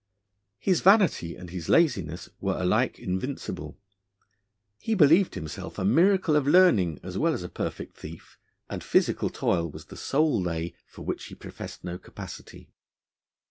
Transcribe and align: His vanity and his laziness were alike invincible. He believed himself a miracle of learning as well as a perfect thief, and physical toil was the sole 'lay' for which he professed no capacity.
His 0.57 0.81
vanity 0.81 1.35
and 1.35 1.51
his 1.51 1.69
laziness 1.69 2.27
were 2.39 2.59
alike 2.59 2.97
invincible. 2.97 3.77
He 4.79 4.95
believed 4.95 5.35
himself 5.35 5.77
a 5.77 5.85
miracle 5.85 6.35
of 6.35 6.47
learning 6.47 6.99
as 7.03 7.19
well 7.19 7.35
as 7.35 7.43
a 7.43 7.49
perfect 7.49 7.97
thief, 7.97 8.39
and 8.67 8.83
physical 8.83 9.29
toil 9.29 9.69
was 9.69 9.85
the 9.85 9.95
sole 9.97 10.41
'lay' 10.41 10.73
for 10.87 11.03
which 11.03 11.25
he 11.25 11.35
professed 11.35 11.83
no 11.83 11.99
capacity. 11.99 12.71